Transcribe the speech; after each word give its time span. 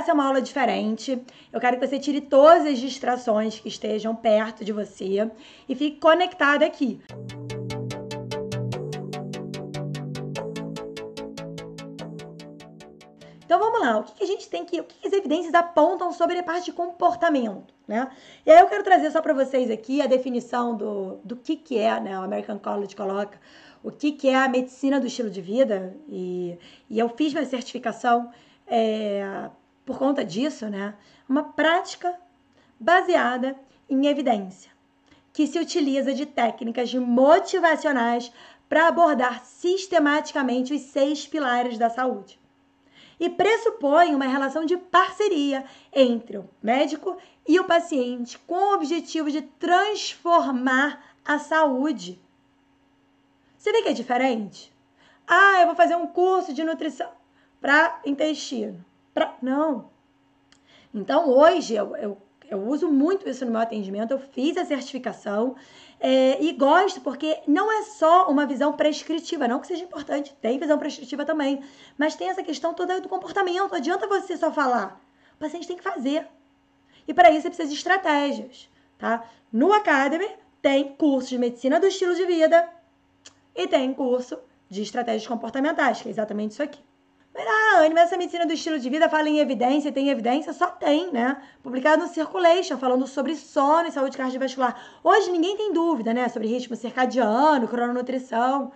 essa 0.00 0.10
é 0.12 0.14
uma 0.14 0.26
aula 0.26 0.40
diferente. 0.40 1.22
Eu 1.52 1.60
quero 1.60 1.78
que 1.78 1.86
você 1.86 1.98
tire 1.98 2.22
todas 2.22 2.66
as 2.66 2.78
distrações 2.78 3.60
que 3.60 3.68
estejam 3.68 4.16
perto 4.16 4.64
de 4.64 4.72
você 4.72 5.30
e 5.68 5.74
fique 5.74 6.00
conectado 6.00 6.62
aqui. 6.62 7.00
Então 13.44 13.58
vamos 13.58 13.80
lá, 13.80 13.98
o 13.98 14.04
que, 14.04 14.22
a 14.22 14.26
gente 14.26 14.48
tem 14.48 14.64
que, 14.64 14.80
o 14.80 14.84
que 14.84 15.08
as 15.08 15.12
evidências 15.12 15.52
apontam 15.54 16.12
sobre 16.12 16.38
a 16.38 16.42
parte 16.42 16.66
de 16.66 16.72
comportamento, 16.72 17.74
né? 17.86 18.08
E 18.46 18.50
aí 18.50 18.60
eu 18.60 18.68
quero 18.68 18.84
trazer 18.84 19.10
só 19.10 19.20
para 19.20 19.34
vocês 19.34 19.68
aqui 19.72 20.00
a 20.00 20.06
definição 20.06 20.76
do, 20.76 21.16
do 21.24 21.34
que, 21.34 21.56
que 21.56 21.76
é, 21.76 21.98
né? 22.00 22.16
O 22.16 22.22
American 22.22 22.60
College 22.60 22.94
coloca 22.94 23.40
o 23.82 23.90
que, 23.90 24.12
que 24.12 24.28
é 24.28 24.36
a 24.36 24.48
medicina 24.48 25.00
do 25.00 25.08
estilo 25.08 25.28
de 25.28 25.42
vida 25.42 25.96
e, 26.08 26.56
e 26.88 26.96
eu 26.96 27.08
fiz 27.08 27.32
minha 27.32 27.44
certificação 27.44 28.30
é, 28.68 29.50
por 29.90 29.98
conta 29.98 30.24
disso, 30.24 30.68
né? 30.68 30.94
Uma 31.28 31.42
prática 31.42 32.14
baseada 32.78 33.56
em 33.88 34.06
evidência, 34.06 34.70
que 35.32 35.48
se 35.48 35.58
utiliza 35.58 36.14
de 36.14 36.26
técnicas 36.26 36.94
motivacionais 36.94 38.30
para 38.68 38.86
abordar 38.86 39.44
sistematicamente 39.44 40.72
os 40.72 40.82
seis 40.82 41.26
pilares 41.26 41.76
da 41.76 41.90
saúde 41.90 42.38
e 43.18 43.28
pressupõe 43.28 44.14
uma 44.14 44.26
relação 44.26 44.64
de 44.64 44.76
parceria 44.76 45.64
entre 45.92 46.38
o 46.38 46.48
médico 46.62 47.16
e 47.46 47.58
o 47.58 47.64
paciente 47.64 48.38
com 48.38 48.54
o 48.54 48.74
objetivo 48.74 49.28
de 49.28 49.42
transformar 49.42 51.04
a 51.24 51.40
saúde. 51.40 52.22
Você 53.58 53.72
vê 53.72 53.82
que 53.82 53.88
é 53.88 53.92
diferente? 53.92 54.72
Ah, 55.26 55.62
eu 55.62 55.66
vou 55.66 55.74
fazer 55.74 55.96
um 55.96 56.06
curso 56.06 56.54
de 56.54 56.62
nutrição 56.62 57.10
para 57.60 58.00
intestino. 58.06 58.88
Pra... 59.14 59.36
Não. 59.42 59.90
Então, 60.94 61.28
hoje, 61.28 61.74
eu, 61.74 61.96
eu, 61.96 62.18
eu 62.48 62.58
uso 62.68 62.90
muito 62.90 63.28
isso 63.28 63.44
no 63.44 63.52
meu 63.52 63.60
atendimento, 63.60 64.10
eu 64.10 64.18
fiz 64.18 64.56
a 64.56 64.64
certificação 64.64 65.54
é, 66.00 66.42
e 66.42 66.52
gosto 66.52 67.00
porque 67.00 67.40
não 67.46 67.70
é 67.70 67.82
só 67.82 68.28
uma 68.28 68.46
visão 68.46 68.72
prescritiva, 68.72 69.46
não 69.46 69.60
que 69.60 69.66
seja 69.66 69.84
importante, 69.84 70.34
tem 70.40 70.58
visão 70.58 70.78
prescritiva 70.78 71.24
também, 71.24 71.62
mas 71.96 72.16
tem 72.16 72.28
essa 72.28 72.42
questão 72.42 72.74
toda 72.74 73.00
do 73.00 73.08
comportamento. 73.08 73.70
Não 73.70 73.76
adianta 73.76 74.06
você 74.08 74.36
só 74.36 74.50
falar, 74.50 75.00
o 75.34 75.38
paciente 75.38 75.68
tem 75.68 75.76
que 75.76 75.82
fazer. 75.82 76.26
E 77.06 77.14
para 77.14 77.30
isso 77.30 77.42
você 77.42 77.48
precisa 77.48 77.68
de 77.68 77.74
estratégias, 77.74 78.68
tá? 78.98 79.24
No 79.52 79.72
Academy 79.72 80.28
tem 80.62 80.94
curso 80.94 81.28
de 81.28 81.38
medicina 81.38 81.78
do 81.78 81.86
estilo 81.86 82.14
de 82.14 82.24
vida 82.26 82.68
e 83.54 83.66
tem 83.66 83.92
curso 83.94 84.38
de 84.68 84.82
estratégias 84.82 85.26
comportamentais, 85.26 86.00
que 86.00 86.08
é 86.08 86.10
exatamente 86.10 86.52
isso 86.52 86.62
aqui. 86.62 86.80
Ah, 87.34 87.86
essa 87.98 88.16
medicina 88.16 88.44
do 88.44 88.52
estilo 88.52 88.78
de 88.78 88.90
vida 88.90 89.08
fala 89.08 89.28
em 89.28 89.38
evidência, 89.38 89.92
tem 89.92 90.08
evidência? 90.08 90.52
Só 90.52 90.66
tem, 90.66 91.12
né? 91.12 91.40
Publicado 91.62 92.02
no 92.02 92.08
Circulation, 92.08 92.76
falando 92.76 93.06
sobre 93.06 93.36
sono 93.36 93.88
e 93.88 93.92
saúde 93.92 94.16
cardiovascular. 94.16 94.76
Hoje 95.02 95.30
ninguém 95.30 95.56
tem 95.56 95.72
dúvida, 95.72 96.12
né? 96.12 96.28
Sobre 96.28 96.48
ritmo 96.48 96.74
circadiano, 96.76 97.68
crononutrição. 97.68 98.72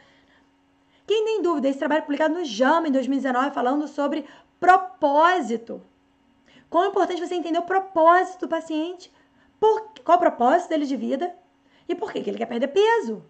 Quem 1.06 1.24
tem 1.24 1.42
dúvida? 1.42 1.68
Esse 1.68 1.78
trabalho 1.78 2.02
publicado 2.02 2.34
no 2.34 2.44
JAMA 2.44 2.88
em 2.88 2.92
2019, 2.92 3.50
falando 3.50 3.88
sobre 3.88 4.24
propósito. 4.60 5.82
Quão 6.70 6.84
é 6.84 6.88
importante 6.88 7.20
você 7.20 7.34
entender 7.34 7.58
o 7.58 7.62
propósito 7.62 8.40
do 8.40 8.48
paciente. 8.48 9.12
Por, 9.60 9.92
qual 10.04 10.16
o 10.16 10.20
propósito 10.20 10.70
dele 10.70 10.86
de 10.86 10.96
vida? 10.96 11.34
E 11.88 11.94
por 11.94 12.12
que 12.12 12.18
ele 12.18 12.38
quer 12.38 12.46
perder 12.46 12.68
peso? 12.68 13.24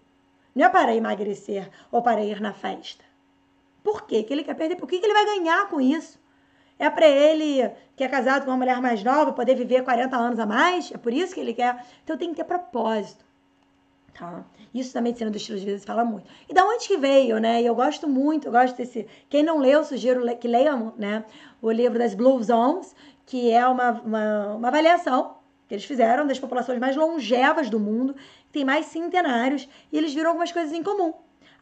Não 0.55 0.65
é 0.65 0.69
para 0.69 0.95
emagrecer 0.95 1.69
ou 1.91 2.01
para 2.01 2.23
ir 2.23 2.41
na 2.41 2.53
festa. 2.53 3.05
Por 3.85 4.07
quê? 4.07 4.23
Que 4.23 4.33
ele 4.33 4.43
quer 4.43 4.55
perder? 4.55 4.77
Por 4.77 4.89
que, 4.89 4.99
que 4.99 5.07
ele 5.07 5.13
vai 5.13 5.27
ganhar 5.27 5.69
com 5.69 5.81
isso? 5.81 6.19
É 6.79 6.89
para 6.91 7.07
ele, 7.07 7.71
que 7.95 8.03
é 8.03 8.09
casado 8.09 8.45
com 8.45 8.51
uma 8.51 8.57
mulher 8.57 8.81
mais 8.81 9.05
nova, 9.05 9.33
poder 9.33 9.55
viver 9.55 9.85
40 9.85 10.17
anos 10.17 10.39
a 10.41 10.47
mais? 10.47 10.91
É 10.91 10.97
por 10.97 11.13
isso 11.13 11.35
que 11.35 11.41
ele 11.41 11.53
quer? 11.53 11.85
Então 12.03 12.17
tem 12.17 12.31
que 12.31 12.37
ter 12.37 12.45
propósito. 12.45 13.25
Tá? 14.15 14.45
Isso 14.73 14.95
na 14.95 15.03
medicina 15.03 15.31
do 15.31 15.37
estilo 15.37 15.59
de 15.59 15.67
vida 15.67 15.79
se 15.79 15.87
fala 15.87 16.05
muito. 16.05 16.27
E 16.49 16.55
da 16.55 16.65
onde 16.65 16.89
que 16.89 16.97
veio, 16.97 17.39
né? 17.39 17.61
E 17.61 17.67
eu 17.67 17.75
gosto 17.75 18.09
muito, 18.09 18.49
eu 18.49 18.53
gosto 18.53 18.77
desse. 18.77 19.07
Quem 19.29 19.43
não 19.43 19.59
leu, 19.59 19.85
sugiro 19.85 20.25
que 20.39 20.49
leiam 20.49 20.95
né? 20.97 21.25
o 21.61 21.71
livro 21.71 21.99
das 21.99 22.15
Blue 22.15 22.43
Zones, 22.43 22.97
que 23.27 23.51
é 23.51 23.67
uma, 23.69 23.91
uma, 24.01 24.55
uma 24.55 24.69
avaliação 24.69 25.37
que 25.69 25.75
eles 25.75 25.85
fizeram 25.85 26.27
das 26.27 26.39
populações 26.39 26.79
mais 26.79 26.97
longevas 26.97 27.71
do 27.71 27.79
mundo, 27.81 28.15
que 28.15 28.53
tem 28.53 28.65
mais 28.65 28.87
centenários, 28.87 29.69
e 29.91 29.99
eles 29.99 30.13
viram 30.13 30.31
algumas 30.31 30.53
coisas 30.53 30.73
em 30.73 30.83
comum. 30.83 31.13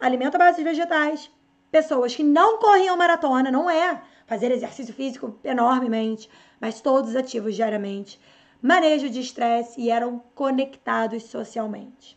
Alimento 0.01 0.35
à 0.35 0.39
base 0.39 0.59
de 0.59 0.65
vegetais, 0.65 1.31
pessoas 1.73 2.15
que 2.15 2.23
não 2.23 2.59
corriam 2.59 2.97
maratona, 2.97 3.51
não 3.51 3.69
é 3.69 4.03
fazer 4.27 4.53
exercício 4.53 4.93
físico 4.95 5.39
enormemente, 5.43 6.29
mas 6.61 6.81
todos 6.83 7.17
ativos 7.17 7.57
diariamente, 7.57 8.21
manejo 8.61 9.09
de 9.09 9.21
estresse 9.21 9.81
e 9.81 9.91
eram 9.91 10.23
conectados 10.35 11.25
socialmente. 11.25 12.17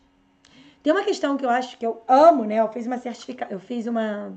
Tem 0.82 0.92
uma 0.92 1.02
questão 1.02 1.36
que 1.36 1.44
eu 1.44 1.50
acho 1.50 1.76
que 1.78 1.86
eu 1.86 2.02
amo, 2.06 2.44
né? 2.44 2.60
Eu 2.60 2.68
fiz 2.68 2.86
uma 2.86 2.98
certificação, 2.98 3.52
eu 3.52 3.58
fiz 3.58 3.86
uma 3.86 4.36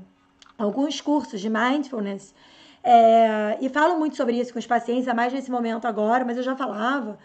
alguns 0.58 1.00
cursos 1.00 1.40
de 1.40 1.48
mindfulness 1.48 2.34
é, 2.82 3.56
e 3.60 3.68
falo 3.68 3.98
muito 3.98 4.16
sobre 4.16 4.38
isso 4.38 4.52
com 4.52 4.58
os 4.58 4.66
pacientes, 4.66 5.06
a 5.06 5.14
mais 5.14 5.32
nesse 5.32 5.50
momento 5.50 5.86
agora, 5.86 6.24
mas 6.24 6.36
eu 6.36 6.42
já 6.42 6.56
falava. 6.56 7.18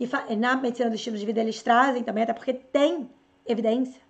E 0.00 0.08
na 0.36 0.56
medicina 0.56 0.88
do 0.90 0.96
estilo 0.96 1.16
de 1.16 1.24
vida 1.24 1.40
eles 1.40 1.62
trazem 1.62 2.02
também, 2.02 2.24
até 2.24 2.32
porque 2.32 2.52
tem 2.54 3.08
evidência 3.46 4.00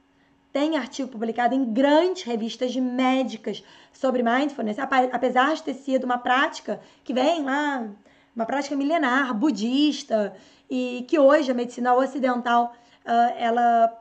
tem 0.52 0.76
artigo 0.76 1.08
publicado 1.08 1.54
em 1.54 1.64
grandes 1.64 2.24
revistas 2.24 2.76
médicas 2.76 3.64
sobre 3.92 4.22
mindfulness, 4.22 4.76
apesar 4.78 5.54
de 5.54 5.62
ter 5.62 5.74
sido 5.74 6.04
uma 6.04 6.18
prática 6.18 6.80
que 7.02 7.14
vem 7.14 7.42
lá, 7.42 7.88
uma 8.36 8.44
prática 8.44 8.76
milenar, 8.76 9.32
budista, 9.34 10.34
e 10.68 11.04
que 11.08 11.18
hoje 11.18 11.50
a 11.50 11.54
medicina 11.54 11.94
ocidental 11.94 12.74
uh, 13.04 13.34
ela 13.36 13.98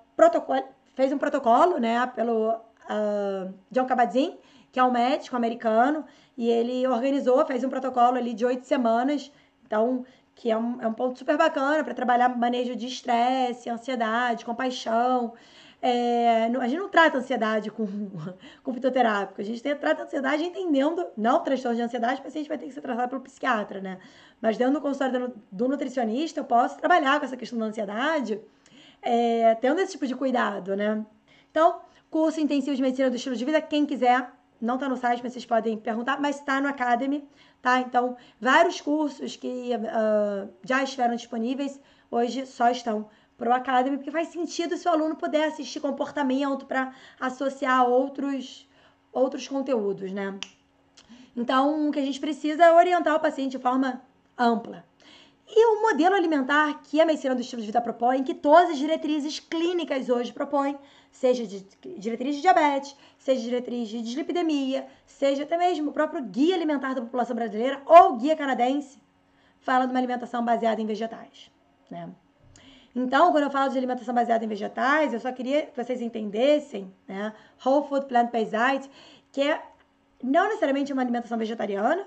fez 0.93 1.11
um 1.11 1.17
protocolo 1.17 1.77
né, 1.79 2.05
pelo 2.07 2.49
uh, 2.51 3.53
John 3.71 3.85
Kabat-Zinn, 3.85 4.37
que 4.71 4.79
é 4.79 4.83
um 4.83 4.91
médico 4.91 5.35
americano, 5.35 6.05
e 6.37 6.49
ele 6.49 6.85
organizou, 6.87 7.45
fez 7.45 7.63
um 7.63 7.69
protocolo 7.69 8.17
ali 8.17 8.33
de 8.33 8.45
oito 8.45 8.65
semanas, 8.65 9.31
então 9.65 10.05
que 10.35 10.49
é 10.49 10.57
um, 10.57 10.81
é 10.81 10.87
um 10.87 10.93
ponto 10.93 11.19
super 11.19 11.37
bacana 11.37 11.83
para 11.83 11.93
trabalhar 11.93 12.29
manejo 12.29 12.75
de 12.75 12.87
estresse, 12.87 13.69
ansiedade, 13.69 14.43
compaixão. 14.45 15.33
É, 15.81 16.43
a 16.45 16.67
gente 16.67 16.79
não 16.79 16.89
trata 16.89 17.17
ansiedade 17.17 17.71
com, 17.71 17.87
com 18.61 18.73
fitoterápico, 18.73 19.41
a 19.41 19.43
gente 19.43 19.63
tem, 19.63 19.75
trata 19.75 20.03
ansiedade 20.03 20.43
entendendo, 20.43 21.07
não 21.17 21.43
transtorno 21.43 21.75
de 21.75 21.81
ansiedade, 21.81 22.21
o 22.21 22.23
paciente 22.23 22.47
vai 22.47 22.57
ter 22.57 22.67
que 22.67 22.73
ser 22.73 22.81
tratado 22.81 23.09
pelo 23.09 23.21
psiquiatra, 23.21 23.81
né? 23.81 23.97
Mas 24.39 24.57
dentro 24.57 24.75
do 24.75 24.81
consultório 24.81 25.33
do, 25.51 25.67
nutricionista, 25.67 26.39
eu 26.39 26.43
posso 26.43 26.77
trabalhar 26.77 27.19
com 27.19 27.25
essa 27.25 27.35
questão 27.35 27.57
da 27.57 27.65
ansiedade, 27.65 28.39
é, 29.01 29.55
tendo 29.55 29.81
esse 29.81 29.93
tipo 29.93 30.05
de 30.05 30.15
cuidado, 30.15 30.75
né? 30.75 31.03
Então, 31.49 31.81
curso 32.11 32.39
intensivo 32.39 32.75
de 32.75 32.81
medicina 32.81 33.09
do 33.09 33.15
estilo 33.15 33.35
de 33.35 33.43
vida, 33.43 33.59
quem 33.59 33.83
quiser, 33.83 34.31
não 34.61 34.75
está 34.75 34.87
no 34.87 34.95
site, 34.95 35.21
mas 35.23 35.33
vocês 35.33 35.45
podem 35.45 35.77
perguntar, 35.77 36.21
mas 36.21 36.35
está 36.35 36.61
no 36.61 36.67
Academy, 36.67 37.27
tá? 37.59 37.79
Então, 37.79 38.15
vários 38.39 38.79
cursos 38.79 39.35
que 39.35 39.71
uh, 39.75 40.47
já 40.63 40.83
estiveram 40.83 41.15
disponíveis, 41.15 41.81
hoje 42.11 42.45
só 42.45 42.69
estão 42.69 43.03
para 43.03 43.11
o 43.49 43.53
Academy, 43.53 43.97
porque 43.97 44.11
faz 44.11 44.27
sentido 44.29 44.77
se 44.77 44.87
o 44.87 44.91
aluno 44.91 45.15
puder 45.15 45.47
assistir 45.47 45.79
comportamento 45.79 46.65
para 46.65 46.93
associar 47.19 47.87
outros, 47.87 48.67
outros 49.11 49.47
conteúdos, 49.47 50.11
né? 50.11 50.37
Então, 51.35 51.87
o 51.87 51.91
que 51.91 51.99
a 51.99 52.05
gente 52.05 52.19
precisa 52.19 52.65
é 52.65 52.73
orientar 52.73 53.15
o 53.15 53.19
paciente 53.19 53.51
de 53.51 53.59
forma 53.59 54.01
ampla. 54.37 54.83
E 55.47 55.65
o 55.65 55.81
modelo 55.81 56.15
alimentar 56.15 56.81
que 56.83 57.01
a 57.01 57.05
medicina 57.05 57.35
do 57.35 57.41
estilo 57.41 57.61
de 57.61 57.67
vida 57.67 57.81
propõe, 57.81 58.23
que 58.23 58.33
todas 58.33 58.69
as 58.69 58.77
diretrizes 58.77 59.39
clínicas 59.39 60.07
hoje 60.07 60.31
propõem, 60.31 60.77
seja 61.11 61.45
de 61.45 61.65
diretriz 61.97 62.35
de 62.37 62.41
diabetes, 62.41 62.95
seja 63.17 63.41
diretriz 63.41 63.89
de 63.89 64.01
dislipidemia, 64.01 64.87
seja 65.05 65.43
até 65.43 65.57
mesmo 65.57 65.89
o 65.89 65.93
próprio 65.93 66.23
guia 66.23 66.55
alimentar 66.55 66.93
da 66.93 67.01
população 67.01 67.35
brasileira 67.35 67.81
ou 67.85 68.15
guia 68.15 68.35
canadense, 68.35 68.97
fala 69.59 69.85
de 69.85 69.91
uma 69.91 69.99
alimentação 69.99 70.43
baseada 70.43 70.81
em 70.81 70.85
vegetais, 70.85 71.51
né? 71.89 72.09
Então, 72.95 73.31
quando 73.31 73.45
eu 73.45 73.49
falo 73.49 73.71
de 73.71 73.77
alimentação 73.77 74.13
baseada 74.13 74.43
em 74.43 74.47
vegetais, 74.47 75.13
eu 75.13 75.19
só 75.19 75.31
queria 75.31 75.65
que 75.65 75.81
vocês 75.81 76.01
entendessem, 76.01 76.93
né? 77.07 77.33
Whole 77.65 77.87
Food 77.87 78.05
Plant-Based 78.05 78.51
Diet, 78.51 78.91
que 79.31 79.41
é 79.41 79.61
não 80.21 80.45
necessariamente 80.45 80.91
uma 80.91 81.01
alimentação 81.01 81.37
vegetariana, 81.37 82.05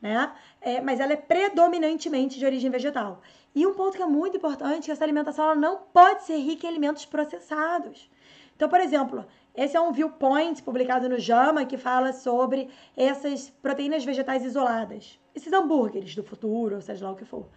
né? 0.00 0.32
É, 0.60 0.80
mas 0.80 1.00
ela 1.00 1.12
é 1.12 1.16
predominantemente 1.16 2.38
de 2.38 2.46
origem 2.46 2.70
vegetal. 2.70 3.20
E 3.54 3.66
um 3.66 3.74
ponto 3.74 3.96
que 3.96 4.02
é 4.02 4.06
muito 4.06 4.36
importante 4.36 4.84
é 4.84 4.86
que 4.86 4.90
essa 4.92 5.04
alimentação 5.04 5.44
ela 5.44 5.56
não 5.56 5.78
pode 5.92 6.22
ser 6.22 6.36
rica 6.36 6.66
em 6.66 6.70
alimentos 6.70 7.04
processados. 7.04 8.08
Então, 8.54 8.68
por 8.68 8.80
exemplo, 8.80 9.26
esse 9.54 9.76
é 9.76 9.80
um 9.80 9.90
viewpoint 9.90 10.62
publicado 10.62 11.08
no 11.08 11.18
JAMA 11.18 11.64
que 11.64 11.76
fala 11.76 12.12
sobre 12.12 12.68
essas 12.96 13.50
proteínas 13.50 14.04
vegetais 14.04 14.44
isoladas. 14.44 15.18
Esses 15.34 15.52
hambúrgueres 15.52 16.14
do 16.14 16.22
futuro, 16.22 16.76
ou 16.76 16.80
seja 16.80 17.04
lá 17.04 17.12
o 17.12 17.16
que 17.16 17.24
for 17.24 17.48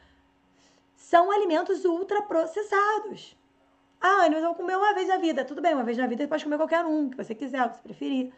são 1.04 1.30
alimentos 1.30 1.84
ultraprocessados. 1.84 3.36
Ah, 4.00 4.30
mas 4.30 4.42
eu 4.42 4.42
vou 4.42 4.56
comer 4.56 4.78
uma 4.78 4.94
vez 4.94 5.10
na 5.10 5.18
vida. 5.18 5.44
Tudo 5.44 5.62
bem, 5.62 5.74
uma 5.74 5.84
vez 5.84 5.98
na 5.98 6.08
vida 6.08 6.24
você 6.24 6.28
pode 6.30 6.44
comer 6.46 6.56
qualquer 6.56 6.86
um, 6.86 7.10
que 7.10 7.18
você 7.18 7.36
quiser, 7.36 7.62
o 7.66 7.70
que 7.70 7.76
você 7.76 7.84
preferir. 7.84 8.34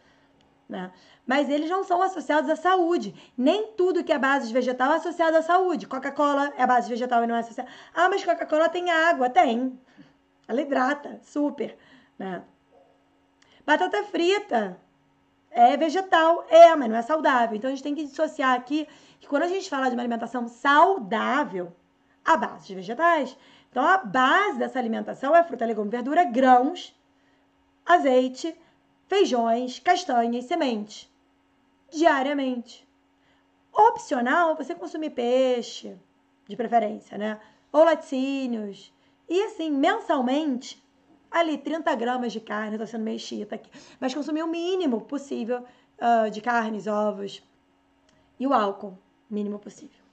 né? 0.67 0.91
Mas 1.27 1.47
eles 1.47 1.69
não 1.69 1.83
são 1.83 2.01
associados 2.01 2.49
à 2.49 2.55
saúde. 2.55 3.13
Nem 3.37 3.73
tudo 3.73 4.03
que 4.03 4.11
é 4.11 4.17
base 4.17 4.51
vegetal 4.51 4.93
é 4.93 4.95
associado 4.95 5.37
à 5.37 5.43
saúde. 5.43 5.85
Coca-Cola 5.85 6.53
é 6.57 6.65
base 6.65 6.89
vegetal 6.89 7.23
e 7.23 7.27
não 7.27 7.35
é 7.35 7.39
associada. 7.39 7.69
Ah, 7.93 8.09
mas 8.09 8.25
Coca-Cola 8.25 8.67
tem 8.67 8.89
água. 8.89 9.29
Tem. 9.29 9.79
Ela 10.47 10.61
hidrata, 10.61 11.19
super. 11.21 11.77
Né? 12.17 12.43
Batata 13.63 14.03
frita 14.05 14.79
é 15.51 15.77
vegetal, 15.77 16.45
é, 16.49 16.75
mas 16.75 16.89
não 16.89 16.97
é 16.97 17.01
saudável. 17.03 17.55
Então 17.55 17.69
a 17.69 17.73
gente 17.73 17.83
tem 17.83 17.93
que 17.93 18.05
dissociar 18.05 18.55
aqui 18.55 18.87
que 19.19 19.27
quando 19.27 19.43
a 19.43 19.47
gente 19.47 19.69
fala 19.69 19.87
de 19.87 19.95
uma 19.95 20.01
alimentação 20.01 20.47
saudável, 20.47 21.71
a 22.25 22.35
base 22.35 22.67
de 22.67 22.75
vegetais. 22.75 23.37
Então 23.69 23.83
a 23.85 23.97
base 23.97 24.57
dessa 24.57 24.79
alimentação 24.79 25.35
é 25.35 25.43
fruta, 25.43 25.65
legume, 25.65 25.89
verdura, 25.89 26.23
grãos, 26.23 26.95
azeite, 27.85 28.57
feijões, 29.07 29.79
castanhas, 29.79 30.45
sementes. 30.45 31.09
Diariamente. 31.91 32.87
Opcional, 33.71 34.55
você 34.55 34.73
consumir 34.73 35.11
peixe, 35.11 35.95
de 36.47 36.55
preferência, 36.55 37.17
né? 37.17 37.39
Ou 37.71 37.83
laticínios. 37.83 38.93
E 39.27 39.43
assim, 39.43 39.69
mensalmente, 39.69 40.81
ali 41.29 41.57
30 41.57 41.93
gramas 41.95 42.31
de 42.31 42.39
carne, 42.39 42.77
tô 42.77 42.87
sendo 42.87 43.03
meio 43.03 43.19
chita 43.19 43.55
aqui, 43.55 43.69
mas 43.99 44.13
consumir 44.13 44.43
o 44.43 44.47
mínimo 44.47 45.01
possível 45.01 45.65
uh, 45.99 46.29
de 46.29 46.41
carnes, 46.41 46.87
ovos 46.87 47.43
e 48.39 48.47
o 48.47 48.53
álcool, 48.53 48.97
mínimo 49.29 49.59
possível. 49.59 50.04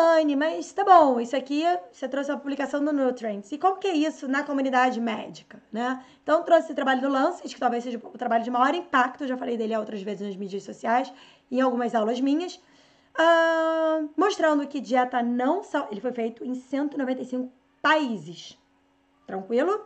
Ah, 0.00 0.20
Anne, 0.20 0.36
mas 0.36 0.72
tá 0.72 0.84
bom, 0.84 1.18
isso 1.18 1.34
aqui 1.34 1.64
você 1.90 2.08
trouxe 2.08 2.30
a 2.30 2.36
publicação 2.36 2.84
do 2.84 2.92
Nutrients. 2.92 3.50
E 3.50 3.58
como 3.58 3.78
que 3.78 3.88
é 3.88 3.96
isso 3.96 4.28
na 4.28 4.44
comunidade 4.44 5.00
médica, 5.00 5.60
né? 5.72 6.04
Então, 6.22 6.44
trouxe 6.44 6.66
esse 6.66 6.74
trabalho 6.74 7.00
do 7.00 7.08
Lancet, 7.08 7.52
que 7.52 7.58
talvez 7.58 7.82
seja 7.82 7.98
o 7.98 8.16
trabalho 8.16 8.44
de 8.44 8.50
maior 8.50 8.72
impacto, 8.76 9.26
já 9.26 9.36
falei 9.36 9.56
dele 9.56 9.76
outras 9.76 10.00
vezes 10.00 10.24
nas 10.24 10.36
mídias 10.36 10.62
sociais 10.62 11.12
e 11.50 11.58
em 11.58 11.60
algumas 11.60 11.96
aulas 11.96 12.20
minhas, 12.20 12.54
uh, 12.54 14.08
mostrando 14.16 14.68
que 14.68 14.80
dieta 14.80 15.20
não... 15.20 15.62
Ele 15.90 16.00
foi 16.00 16.12
feito 16.12 16.44
em 16.44 16.54
195 16.54 17.50
países. 17.82 18.56
Tranquilo? 19.26 19.84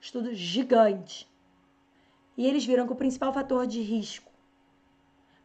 Estudo 0.00 0.34
gigante. 0.34 1.30
E 2.36 2.44
eles 2.48 2.64
viram 2.66 2.84
que 2.84 2.94
o 2.94 2.96
principal 2.96 3.32
fator 3.32 3.64
de 3.64 3.80
risco, 3.80 4.32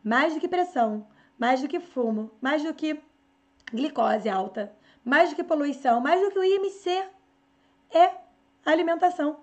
mais 0.04 0.34
do 0.34 0.40
que 0.40 0.48
pressão, 0.48 1.06
mais 1.38 1.62
do 1.62 1.68
que 1.68 1.80
fumo, 1.80 2.32
mais 2.42 2.64
do 2.64 2.74
que 2.74 3.00
glicose 3.76 4.30
alta, 4.30 4.74
mais 5.04 5.30
do 5.30 5.36
que 5.36 5.44
poluição, 5.44 6.00
mais 6.00 6.22
do 6.22 6.32
que 6.32 6.40
o 6.40 6.44
IMC, 6.44 7.04
é 7.92 8.12
alimentação. 8.66 9.38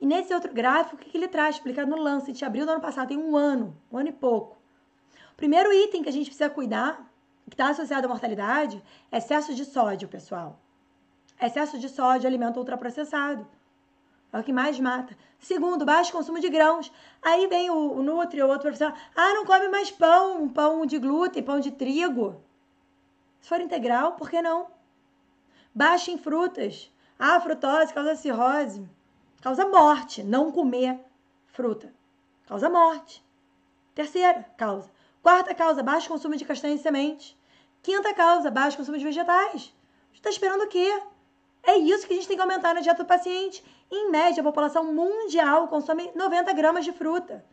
E 0.00 0.06
nesse 0.06 0.34
outro 0.34 0.52
gráfico, 0.52 0.96
o 0.96 0.98
que, 0.98 1.16
ele 1.16 1.28
traz? 1.28 1.56
Explicado 1.56 1.90
no 1.90 1.96
Lancet, 1.96 2.44
abril 2.44 2.66
do 2.66 2.72
ano 2.72 2.80
passado, 2.80 3.08
tem 3.08 3.18
um 3.18 3.36
ano, 3.36 3.76
um 3.90 3.98
ano 3.98 4.08
e 4.08 4.12
pouco. 4.12 4.56
O 5.32 5.36
primeiro 5.36 5.72
item 5.72 6.02
que 6.02 6.08
a 6.08 6.12
gente 6.12 6.26
precisa 6.26 6.50
cuidar, 6.50 7.10
que 7.48 7.54
está 7.54 7.68
associado 7.68 8.06
à 8.06 8.08
mortalidade, 8.08 8.82
é 9.10 9.18
excesso 9.18 9.54
de 9.54 9.64
sódio, 9.64 10.08
pessoal. 10.08 10.58
Excesso 11.40 11.78
de 11.78 11.88
sódio 11.88 12.26
alimento 12.26 12.58
ultraprocessado. 12.58 13.46
É 14.32 14.38
o 14.38 14.42
que 14.42 14.52
mais 14.52 14.78
mata. 14.80 15.16
Segundo, 15.38 15.84
baixo 15.84 16.12
consumo 16.12 16.40
de 16.40 16.48
grãos. 16.48 16.92
Aí 17.22 17.46
vem 17.46 17.70
o, 17.70 17.92
o 17.92 18.02
Nutri, 18.02 18.42
o 18.42 18.46
outro 18.46 18.62
profissional. 18.62 18.96
Ah, 19.14 19.34
não 19.34 19.46
come 19.46 19.68
mais 19.68 19.90
pão, 19.90 20.48
pão 20.48 20.84
de 20.84 20.98
glúten, 20.98 21.42
pão 21.42 21.60
de 21.60 21.70
trigo. 21.70 22.42
Se 23.46 23.50
for 23.50 23.60
integral, 23.60 24.14
por 24.14 24.28
que 24.28 24.42
não? 24.42 24.66
Baixa 25.72 26.10
em 26.10 26.18
frutas. 26.18 26.92
Ah, 27.16 27.40
frutose 27.40 27.94
causa 27.94 28.16
cirrose. 28.16 28.84
Causa 29.40 29.64
morte. 29.64 30.24
Não 30.24 30.50
comer 30.50 30.98
fruta. 31.52 31.94
Causa 32.48 32.68
morte. 32.68 33.24
Terceira 33.94 34.44
causa. 34.56 34.90
Quarta 35.22 35.54
causa, 35.54 35.80
baixo 35.80 36.08
consumo 36.08 36.34
de 36.34 36.44
castanha 36.44 36.74
e 36.74 36.78
semente. 36.78 37.38
Quinta 37.84 38.12
causa, 38.14 38.50
baixo 38.50 38.76
consumo 38.76 38.98
de 38.98 39.04
vegetais. 39.04 39.72
Está 40.12 40.28
esperando 40.28 40.62
o 40.64 40.68
quê? 40.68 41.00
É 41.62 41.76
isso 41.76 42.04
que 42.04 42.14
a 42.14 42.16
gente 42.16 42.26
tem 42.26 42.36
que 42.36 42.42
aumentar 42.42 42.74
na 42.74 42.80
dieta 42.80 43.04
do 43.04 43.06
paciente. 43.06 43.62
Em 43.88 44.10
média, 44.10 44.40
a 44.40 44.44
população 44.44 44.92
mundial 44.92 45.68
consome 45.68 46.10
90 46.16 46.52
gramas 46.52 46.84
de 46.84 46.90
fruta. 46.90 47.44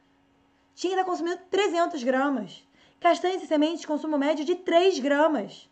Tinha 0.73 0.93
está 0.93 1.05
consumindo 1.05 1.39
300 1.51 2.01
gramas. 2.01 2.67
Castanhas 2.99 3.43
e 3.43 3.45
sementes, 3.45 3.85
consumo 3.85 4.17
médio 4.17 4.43
de 4.43 4.55
3 4.55 4.97
gramas. 4.97 5.69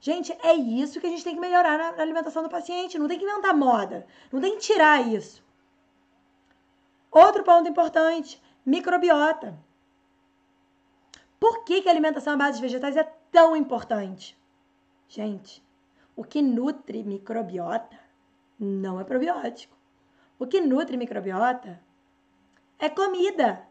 Gente, 0.00 0.32
é 0.42 0.54
isso 0.54 1.00
que 1.00 1.06
a 1.06 1.10
gente 1.10 1.24
tem 1.24 1.34
que 1.34 1.40
melhorar 1.40 1.78
na, 1.78 2.02
alimentação 2.02 2.42
do 2.42 2.48
paciente. 2.48 2.98
Não 2.98 3.08
tem 3.08 3.18
que 3.18 3.24
inventar 3.24 3.56
moda. 3.56 4.06
Não 4.30 4.40
tem 4.40 4.52
que 4.52 4.62
tirar 4.62 5.06
isso. 5.06 5.44
Outro 7.10 7.42
ponto 7.42 7.68
importante: 7.68 8.40
microbiota. 8.64 9.58
Por 11.40 11.64
que, 11.64 11.82
que 11.82 11.88
a 11.88 11.92
alimentação 11.92 12.34
à 12.34 12.36
base 12.36 12.56
de 12.56 12.62
vegetais 12.62 12.96
é 12.96 13.04
tão 13.30 13.56
importante? 13.56 14.38
Gente, 15.08 15.62
o 16.14 16.24
que 16.24 16.42
nutre 16.42 17.02
microbiota 17.02 17.98
não 18.58 19.00
é 19.00 19.04
probiótico. 19.04 19.76
O 20.38 20.46
que 20.46 20.60
nutre 20.60 20.96
microbiota 20.96 21.80
é 22.78 22.88
comida. 22.88 23.66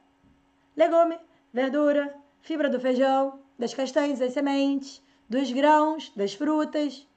Legume, 0.76 1.20
verdura, 1.54 2.16
fibra 2.42 2.70
do 2.70 2.80
feijão, 2.80 3.40
das 3.58 3.74
castanhas, 3.74 4.20
das 4.20 4.34
sementes, 4.34 5.02
dos 5.30 5.52
grãos, 5.52 6.12
das 6.16 6.34
frutas. 6.34 7.08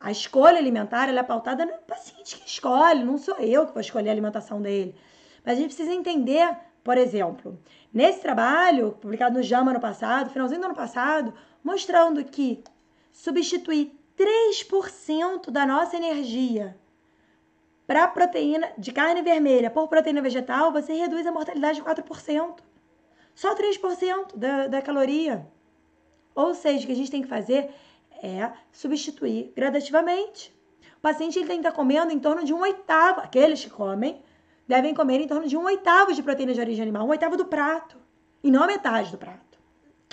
A 0.00 0.10
escolha 0.10 0.58
alimentar 0.58 1.08
é 1.08 1.22
pautada 1.22 1.64
no 1.64 1.72
paciente 1.78 2.38
que 2.38 2.48
escolhe, 2.48 3.04
não 3.04 3.16
sou 3.16 3.36
eu 3.36 3.66
que 3.66 3.72
vou 3.72 3.80
escolher 3.80 4.10
a 4.10 4.12
alimentação 4.12 4.60
dele. 4.60 4.94
Mas 5.44 5.58
a 5.58 5.60
gente 5.60 5.74
precisa 5.74 5.92
entender, 5.92 6.56
por 6.82 6.98
exemplo, 6.98 7.58
nesse 7.92 8.20
trabalho 8.20 8.92
publicado 9.00 9.36
no 9.36 9.42
JAMA 9.42 9.72
no 9.72 9.80
passado, 9.80 10.30
finalzinho 10.30 10.60
do 10.60 10.66
ano 10.66 10.74
passado, 10.74 11.32
mostrando 11.62 12.22
que 12.24 12.62
substituir 13.12 13.98
3% 14.16 15.50
da 15.50 15.66
nossa 15.66 15.96
energia 15.96 16.76
para 17.86 18.08
proteína 18.08 18.72
de 18.78 18.92
carne 18.92 19.22
vermelha 19.22 19.70
por 19.70 19.88
proteína 19.88 20.22
vegetal, 20.22 20.72
você 20.72 20.94
reduz 20.94 21.26
a 21.26 21.32
mortalidade 21.32 21.78
de 21.78 21.84
4%. 21.84 22.56
Só 23.34 23.54
3% 23.54 24.36
da, 24.36 24.68
da 24.68 24.82
caloria. 24.82 25.46
Ou 26.34 26.54
seja, 26.54 26.84
o 26.84 26.86
que 26.86 26.92
a 26.92 26.96
gente 26.96 27.10
tem 27.10 27.22
que 27.22 27.28
fazer 27.28 27.70
é 28.22 28.50
substituir 28.72 29.52
gradativamente. 29.54 30.52
O 30.98 31.00
paciente 31.00 31.38
ele 31.38 31.46
tem 31.46 31.60
que 31.60 31.66
estar 31.66 31.76
comendo 31.76 32.12
em 32.12 32.18
torno 32.18 32.44
de 32.44 32.52
um 32.52 32.60
oitavo. 32.60 33.20
Aqueles 33.20 33.62
que 33.62 33.70
comem 33.70 34.22
devem 34.66 34.94
comer 34.94 35.20
em 35.20 35.28
torno 35.28 35.46
de 35.46 35.56
um 35.56 35.64
oitavo 35.64 36.12
de 36.12 36.22
proteína 36.22 36.54
de 36.54 36.60
origem 36.60 36.82
animal, 36.82 37.06
um 37.06 37.10
oitavo 37.10 37.36
do 37.36 37.44
prato, 37.44 37.96
e 38.42 38.50
não 38.50 38.62
a 38.62 38.66
metade 38.66 39.10
do 39.10 39.18
prato 39.18 39.44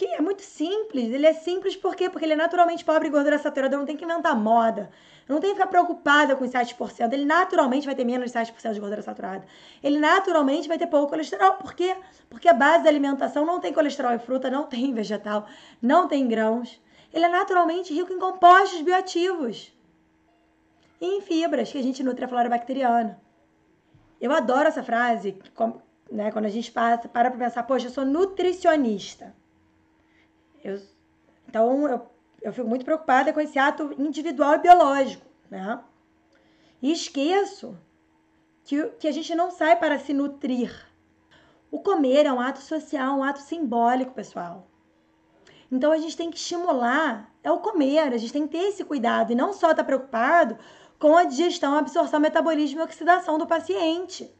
que 0.01 0.07
é 0.07 0.19
muito 0.19 0.41
simples. 0.41 1.13
Ele 1.13 1.27
é 1.27 1.33
simples 1.33 1.75
por 1.75 1.95
quê? 1.95 2.09
Porque 2.09 2.25
ele 2.25 2.33
é 2.33 2.35
naturalmente 2.35 2.83
pobre 2.83 3.07
em 3.07 3.11
gordura 3.11 3.37
saturada, 3.37 3.77
não 3.77 3.85
tem 3.85 3.95
que 3.95 4.03
inventar 4.03 4.35
moda. 4.35 4.89
Não 5.31 5.39
tem 5.39 5.51
que 5.51 5.55
ficar 5.55 5.67
preocupada 5.67 6.35
com 6.35 6.43
os 6.43 6.51
7%. 6.51 7.13
Ele 7.13 7.23
naturalmente 7.23 7.85
vai 7.85 7.95
ter 7.95 8.03
menos 8.03 8.33
de 8.33 8.37
7% 8.37 8.73
de 8.73 8.81
gordura 8.81 9.01
saturada. 9.01 9.45
Ele 9.81 9.97
naturalmente 9.97 10.67
vai 10.67 10.77
ter 10.77 10.87
pouco 10.87 11.07
colesterol. 11.09 11.53
Por 11.53 11.73
quê? 11.73 11.95
Porque 12.29 12.49
a 12.49 12.53
base 12.53 12.83
da 12.83 12.89
alimentação 12.89 13.45
não 13.45 13.57
tem 13.57 13.71
colesterol 13.71 14.11
em 14.11 14.19
fruta, 14.19 14.49
não 14.49 14.65
tem 14.65 14.87
em 14.87 14.93
vegetal, 14.93 15.47
não 15.81 16.05
tem 16.05 16.23
em 16.23 16.27
grãos. 16.27 16.81
Ele 17.13 17.23
é 17.23 17.29
naturalmente 17.29 17.93
rico 17.93 18.11
em 18.11 18.19
compostos 18.19 18.81
bioativos 18.81 19.73
e 20.99 21.05
em 21.05 21.21
fibras, 21.21 21.71
que 21.71 21.77
a 21.77 21.83
gente 21.83 22.03
nutre 22.03 22.25
a 22.25 22.27
flora 22.27 22.49
bacteriana. 22.49 23.17
Eu 24.19 24.33
adoro 24.33 24.67
essa 24.67 24.83
frase, 24.83 25.39
né, 26.11 26.29
quando 26.33 26.45
a 26.45 26.49
gente 26.49 26.69
passa, 26.73 27.07
para 27.07 27.31
para 27.31 27.39
pensar, 27.45 27.63
poxa, 27.63 27.87
eu 27.87 27.91
sou 27.91 28.03
nutricionista. 28.03 29.33
Eu, 30.61 30.77
então, 31.47 31.87
eu, 31.87 32.10
eu 32.41 32.51
fico 32.51 32.67
muito 32.67 32.85
preocupada 32.85 33.31
com 33.31 33.39
esse 33.39 33.59
ato 33.59 33.93
individual 33.97 34.55
e 34.55 34.59
biológico, 34.59 35.25
né? 35.49 35.79
E 36.81 36.91
esqueço 36.91 37.77
que, 38.63 38.83
que 38.99 39.07
a 39.07 39.11
gente 39.11 39.33
não 39.35 39.51
sai 39.51 39.75
para 39.77 39.99
se 39.99 40.13
nutrir. 40.13 40.73
O 41.69 41.79
comer 41.79 42.25
é 42.25 42.33
um 42.33 42.39
ato 42.39 42.59
social, 42.59 43.17
um 43.17 43.23
ato 43.23 43.39
simbólico, 43.39 44.13
pessoal. 44.13 44.67
Então 45.71 45.91
a 45.91 45.97
gente 45.97 46.17
tem 46.17 46.29
que 46.29 46.37
estimular 46.37 47.31
é 47.43 47.51
o 47.51 47.59
comer, 47.59 48.13
a 48.13 48.17
gente 48.17 48.33
tem 48.33 48.47
que 48.47 48.57
ter 48.57 48.67
esse 48.67 48.83
cuidado 48.83 49.31
e 49.31 49.35
não 49.35 49.53
só 49.53 49.71
estar 49.71 49.75
tá 49.75 49.83
preocupado 49.83 50.57
com 50.99 51.17
a 51.17 51.23
digestão, 51.23 51.75
absorção, 51.75 52.19
metabolismo 52.19 52.79
e 52.79 52.83
oxidação 52.83 53.37
do 53.37 53.47
paciente. 53.47 54.31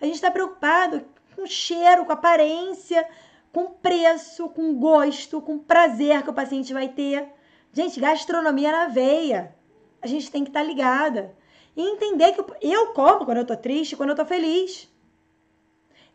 A 0.00 0.04
gente 0.04 0.16
está 0.16 0.30
preocupado 0.30 1.02
com 1.34 1.42
o 1.42 1.46
cheiro, 1.46 2.04
com 2.04 2.12
a 2.12 2.14
aparência, 2.14 3.08
com 3.52 3.70
preço, 3.70 4.48
com 4.50 4.74
gosto, 4.74 5.40
com 5.40 5.58
prazer 5.58 6.22
que 6.22 6.30
o 6.30 6.34
paciente 6.34 6.72
vai 6.74 6.88
ter. 6.88 7.26
Gente, 7.72 8.00
gastronomia 8.00 8.72
na 8.72 8.88
veia. 8.88 9.54
A 10.02 10.06
gente 10.06 10.30
tem 10.30 10.42
que 10.42 10.50
estar 10.50 10.60
tá 10.60 10.66
ligada. 10.66 11.36
E 11.76 11.82
entender 11.82 12.32
que 12.32 12.44
eu 12.60 12.88
como 12.88 13.24
quando 13.24 13.38
eu 13.38 13.46
tô 13.46 13.56
triste, 13.56 13.96
quando 13.96 14.10
eu 14.10 14.16
tô 14.16 14.24
feliz. 14.24 14.88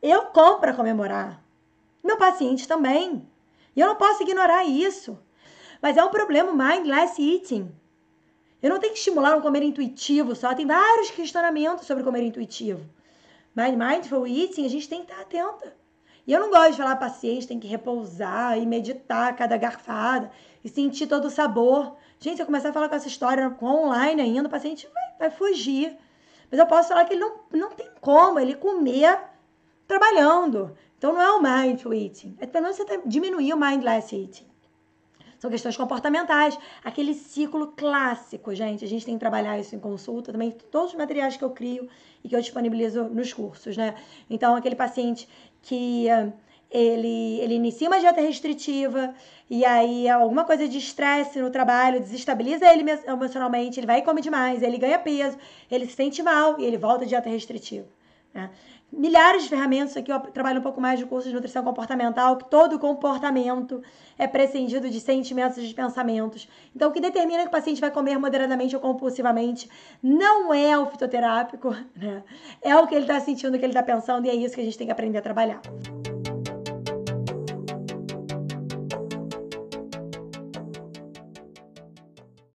Eu 0.02 0.26
como 0.28 0.60
para 0.60 0.74
comemorar. 0.74 1.42
Meu 2.04 2.18
paciente 2.18 2.68
também. 2.68 3.28
E 3.76 3.80
eu 3.80 3.88
não 3.88 3.96
posso 3.96 4.24
ignorar 4.24 4.66
isso. 4.66 5.18
Mas 5.82 5.98
é 5.98 6.04
um 6.04 6.10
problema 6.10 6.52
mindless 6.52 7.22
eating. 7.22 7.72
Eu 8.62 8.70
não 8.70 8.80
tenho 8.80 8.94
que 8.94 9.00
estimular 9.00 9.38
um 9.38 9.42
comer 9.42 9.64
intuitivo 9.64 10.36
só. 10.36 10.54
Tem 10.54 10.66
vários 10.66 11.12
questionamentos 11.12 11.86
sobre 11.86 12.04
comer 12.04 12.24
intuitivo. 12.24 12.84
Mas 13.54 13.76
mindful 13.76 14.28
eating, 14.28 14.66
a 14.66 14.70
gente 14.70 14.90
tem 14.90 15.06
que 15.06 15.12
estar 15.12 15.22
atenta. 15.22 15.76
E 16.28 16.34
eu 16.34 16.40
não 16.40 16.50
gosto 16.50 16.72
de 16.72 16.78
falar 16.78 16.96
paciente 16.96 17.48
tem 17.48 17.60
que 17.60 17.68
repousar 17.68 18.58
e 18.58 18.66
meditar 18.66 19.36
cada 19.36 19.58
garfada 19.58 20.32
e 20.64 20.70
sentir 20.70 21.08
todo 21.08 21.26
o 21.26 21.30
sabor. 21.30 21.96
Gente, 22.20 22.38
se 22.38 22.42
eu 22.42 22.46
começar 22.46 22.70
a 22.70 22.74
falar 22.74 22.90
com 22.90 22.96
essa 22.96 23.08
história 23.08 23.50
com 23.52 23.66
online 23.66 24.22
ainda, 24.22 24.48
o 24.48 24.52
paciente 24.52 24.88
vai, 24.92 25.30
vai 25.30 25.30
fugir. 25.30 25.96
Mas 26.50 26.60
eu 26.60 26.66
posso 26.66 26.90
falar 26.90 27.06
que 27.06 27.14
ele 27.14 27.22
não, 27.22 27.40
não 27.52 27.72
tem 27.72 27.90
como 28.02 28.40
ele 28.40 28.56
comer 28.56 29.20
trabalhando. 29.88 30.76
Então 30.98 31.14
não 31.14 31.22
é 31.22 31.32
o 31.32 31.42
mindful 31.42 31.94
eating. 31.94 32.36
É 32.40 32.48
pelo 32.48 32.64
menos 32.64 32.78
você 32.78 33.02
diminuir 33.06 33.54
o 33.54 33.58
mindless 33.58 34.16
eating. 34.16 34.48
São 35.40 35.50
questões 35.50 35.76
comportamentais, 35.78 36.58
aquele 36.84 37.14
ciclo 37.14 37.68
clássico, 37.76 38.54
gente. 38.54 38.84
A 38.84 38.88
gente 38.88 39.06
tem 39.06 39.16
que 39.16 39.20
trabalhar 39.20 39.60
isso 39.60 39.76
em 39.76 39.80
consulta 39.80 40.32
também, 40.32 40.52
todos 40.72 40.92
os 40.92 40.98
materiais 40.98 41.38
que 41.38 41.44
eu 41.44 41.50
crio 41.50 41.88
e 42.24 42.30
que 42.30 42.36
eu 42.36 42.42
disponibilizo 42.42 43.04
nos 43.04 43.34
cursos, 43.34 43.78
né? 43.78 43.96
Então, 44.30 44.56
aquele 44.56 44.76
paciente 44.76 45.28
que 45.62 46.08
eh, 46.10 46.32
ele, 46.72 47.40
ele 47.40 47.56
inicia 47.56 47.88
uma 47.88 48.00
dieta 48.00 48.22
restritiva 48.22 49.14
e 49.50 49.64
aí 49.64 50.10
alguma 50.10 50.44
coisa 50.44 50.68
de 50.68 50.78
estresse 50.78 51.40
no 51.40 51.50
trabalho 51.50 52.00
desestabiliza 52.00 52.66
ele 52.66 52.84
emocionalmente, 53.08 53.80
ele 53.80 53.88
vai 53.88 54.00
e 54.00 54.02
come 54.02 54.22
demais, 54.22 54.62
ele 54.62 54.78
ganha 54.78 55.00
peso, 55.00 55.38
ele 55.70 55.86
se 55.86 55.94
sente 55.94 56.22
mal 56.24 56.60
e 56.60 56.66
ele 56.66 56.78
volta 56.78 57.06
à 57.06 57.08
dieta 57.08 57.30
restritiva. 57.30 57.88
Né? 58.34 58.50
Milhares 58.92 59.44
de 59.44 59.50
ferramentas. 59.50 59.96
Aqui 59.98 60.12
eu 60.12 60.20
trabalho 60.20 60.60
um 60.60 60.64
pouco 60.64 60.80
mais 60.80 61.00
de 61.00 61.06
curso 61.06 61.28
de 61.28 61.34
nutrição 61.34 61.64
comportamental, 61.64 62.38
que 62.38 62.50
todo 62.50 62.80
comportamento 62.80 63.82
é 64.18 64.28
prescindido 64.28 64.90
de 64.90 65.00
sentimentos 65.00 65.58
e 65.58 65.68
de 65.68 65.74
pensamentos. 65.74 66.48
Então, 66.76 66.90
o 66.90 66.94
que 66.94 67.02
determina 67.02 67.44
que 67.44 67.50
o 67.50 67.52
paciente 67.52 67.82
vai 67.82 67.92
comer 67.92 68.18
moderadamente 68.18 68.76
ou 68.76 68.82
compulsivamente 68.82 69.70
não 70.02 70.54
é 70.54 70.78
o 70.78 70.86
fitoterápico, 70.86 71.76
né? 71.96 72.24
É 72.62 72.76
o 72.76 72.88
que 72.88 72.96
ele 72.96 73.04
está 73.04 73.20
sentindo, 73.20 73.56
o 73.56 73.60
que 73.60 73.66
ele 73.66 73.72
está 73.72 73.84
pensando, 73.84 74.26
e 74.26 74.30
é 74.30 74.36
isso 74.36 74.56
que 74.56 74.62
a 74.62 74.66
gente 74.66 74.78
tem 74.78 74.88
que 74.88 74.94
aprender 74.94 75.18
a 75.18 75.22
trabalhar. 75.22 75.62